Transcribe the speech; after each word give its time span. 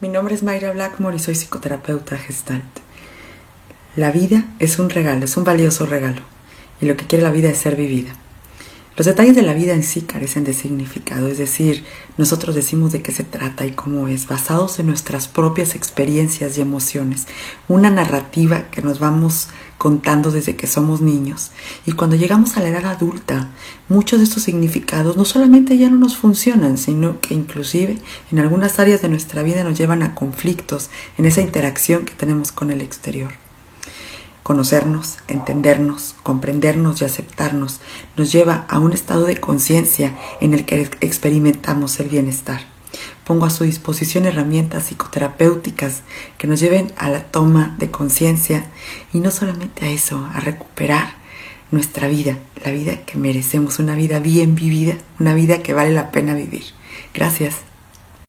Mi 0.00 0.08
nombre 0.08 0.32
es 0.32 0.44
Mayra 0.44 0.70
Blackmore 0.70 1.16
y 1.16 1.18
soy 1.18 1.34
psicoterapeuta 1.34 2.16
gestalt. 2.16 2.62
La 3.96 4.12
vida 4.12 4.44
es 4.60 4.78
un 4.78 4.90
regalo, 4.90 5.24
es 5.24 5.36
un 5.36 5.42
valioso 5.42 5.86
regalo. 5.86 6.22
Y 6.80 6.86
lo 6.86 6.96
que 6.96 7.04
quiere 7.08 7.24
la 7.24 7.32
vida 7.32 7.48
es 7.48 7.58
ser 7.58 7.74
vivida. 7.74 8.12
Los 8.98 9.06
detalles 9.06 9.36
de 9.36 9.42
la 9.42 9.54
vida 9.54 9.74
en 9.74 9.84
sí 9.84 10.00
carecen 10.00 10.42
de 10.42 10.52
significado, 10.52 11.28
es 11.28 11.38
decir, 11.38 11.84
nosotros 12.16 12.56
decimos 12.56 12.90
de 12.90 13.00
qué 13.00 13.12
se 13.12 13.22
trata 13.22 13.64
y 13.64 13.70
cómo 13.70 14.08
es, 14.08 14.26
basados 14.26 14.80
en 14.80 14.86
nuestras 14.86 15.28
propias 15.28 15.76
experiencias 15.76 16.58
y 16.58 16.62
emociones, 16.62 17.28
una 17.68 17.90
narrativa 17.90 18.64
que 18.72 18.82
nos 18.82 18.98
vamos 18.98 19.50
contando 19.78 20.32
desde 20.32 20.56
que 20.56 20.66
somos 20.66 21.00
niños. 21.00 21.52
Y 21.86 21.92
cuando 21.92 22.16
llegamos 22.16 22.56
a 22.56 22.60
la 22.60 22.70
edad 22.70 22.86
adulta, 22.86 23.50
muchos 23.88 24.18
de 24.18 24.24
estos 24.24 24.42
significados 24.42 25.16
no 25.16 25.24
solamente 25.24 25.78
ya 25.78 25.90
no 25.90 25.96
nos 25.96 26.16
funcionan, 26.16 26.76
sino 26.76 27.20
que 27.20 27.34
inclusive 27.34 27.98
en 28.32 28.40
algunas 28.40 28.80
áreas 28.80 29.00
de 29.00 29.10
nuestra 29.10 29.44
vida 29.44 29.62
nos 29.62 29.78
llevan 29.78 30.02
a 30.02 30.16
conflictos 30.16 30.90
en 31.16 31.24
esa 31.24 31.40
interacción 31.40 32.04
que 32.04 32.14
tenemos 32.14 32.50
con 32.50 32.72
el 32.72 32.80
exterior. 32.80 33.47
Conocernos, 34.42 35.18
entendernos, 35.28 36.14
comprendernos 36.22 37.00
y 37.00 37.04
aceptarnos 37.04 37.80
nos 38.16 38.32
lleva 38.32 38.66
a 38.68 38.78
un 38.78 38.92
estado 38.92 39.24
de 39.24 39.38
conciencia 39.38 40.16
en 40.40 40.54
el 40.54 40.64
que 40.64 40.90
experimentamos 41.00 42.00
el 42.00 42.08
bienestar. 42.08 42.60
Pongo 43.24 43.44
a 43.44 43.50
su 43.50 43.64
disposición 43.64 44.24
herramientas 44.24 44.84
psicoterapéuticas 44.84 46.02
que 46.38 46.46
nos 46.46 46.60
lleven 46.60 46.92
a 46.96 47.10
la 47.10 47.24
toma 47.24 47.76
de 47.78 47.90
conciencia 47.90 48.66
y 49.12 49.20
no 49.20 49.30
solamente 49.30 49.84
a 49.84 49.90
eso, 49.90 50.26
a 50.32 50.40
recuperar 50.40 51.18
nuestra 51.70 52.08
vida, 52.08 52.38
la 52.64 52.70
vida 52.70 53.04
que 53.04 53.18
merecemos, 53.18 53.78
una 53.78 53.94
vida 53.94 54.18
bien 54.18 54.54
vivida, 54.54 54.94
una 55.20 55.34
vida 55.34 55.62
que 55.62 55.74
vale 55.74 55.90
la 55.90 56.10
pena 56.10 56.34
vivir. 56.34 56.64
Gracias. 57.12 57.56